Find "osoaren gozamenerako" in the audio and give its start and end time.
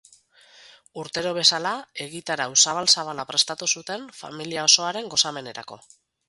4.71-5.81